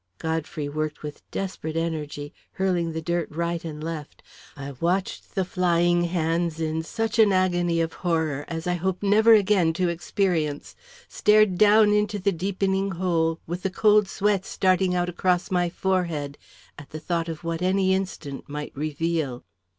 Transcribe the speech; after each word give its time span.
Godfrey 0.17 0.67
worked 0.67 1.03
with 1.03 1.21
desperate 1.29 1.77
energy, 1.77 2.33
hurling 2.53 2.91
the 2.91 3.03
dirt 3.03 3.29
right 3.29 3.63
and 3.63 3.83
left. 3.83 4.23
I 4.57 4.71
watched 4.71 5.35
the 5.35 5.45
flying 5.45 6.05
hands 6.05 6.59
in 6.59 6.81
such 6.81 7.19
an 7.19 7.31
agony 7.31 7.79
of 7.81 7.93
horror 7.93 8.43
as 8.47 8.65
I 8.65 8.73
hope 8.73 9.03
never 9.03 9.33
again 9.35 9.73
to 9.73 9.89
experience; 9.89 10.75
stared 11.07 11.55
down 11.55 11.93
into 11.93 12.17
the 12.17 12.31
deepening 12.31 12.89
hole, 12.93 13.39
with 13.45 13.61
the 13.61 13.69
cold 13.69 14.07
sweat 14.07 14.43
starting 14.43 14.95
out 14.95 15.07
across 15.07 15.51
my 15.51 15.69
forehead 15.69 16.39
at 16.79 16.89
the 16.89 16.99
thought 16.99 17.29
of 17.29 17.43
what 17.43 17.61
any 17.61 17.93
instant 17.93 18.49
might 18.49 18.75
reveal. 18.75 19.43